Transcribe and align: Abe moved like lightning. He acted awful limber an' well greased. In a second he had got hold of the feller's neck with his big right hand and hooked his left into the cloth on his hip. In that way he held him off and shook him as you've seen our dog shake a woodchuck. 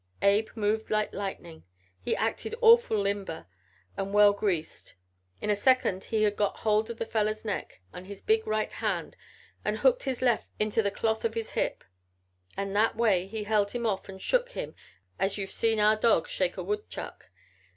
Abe 0.23 0.49
moved 0.55 0.89
like 0.89 1.13
lightning. 1.13 1.63
He 2.01 2.15
acted 2.15 2.55
awful 2.59 2.97
limber 2.97 3.45
an' 3.95 4.11
well 4.13 4.33
greased. 4.33 4.95
In 5.41 5.51
a 5.51 5.55
second 5.55 6.05
he 6.05 6.23
had 6.23 6.35
got 6.35 6.61
hold 6.61 6.89
of 6.89 6.97
the 6.97 7.05
feller's 7.05 7.45
neck 7.45 7.81
with 7.93 8.07
his 8.07 8.23
big 8.23 8.47
right 8.47 8.71
hand 8.71 9.15
and 9.63 9.77
hooked 9.77 10.05
his 10.05 10.23
left 10.23 10.49
into 10.59 10.81
the 10.81 10.89
cloth 10.89 11.23
on 11.23 11.33
his 11.33 11.51
hip. 11.51 11.83
In 12.57 12.73
that 12.73 12.95
way 12.95 13.27
he 13.27 13.43
held 13.43 13.73
him 13.73 13.85
off 13.85 14.09
and 14.09 14.19
shook 14.19 14.53
him 14.53 14.73
as 15.19 15.37
you've 15.37 15.51
seen 15.53 15.79
our 15.79 15.95
dog 15.97 16.27
shake 16.27 16.57
a 16.57 16.63
woodchuck. 16.63 17.29